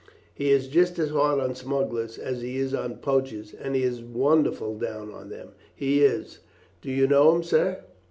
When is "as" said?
0.97-1.11, 2.17-2.41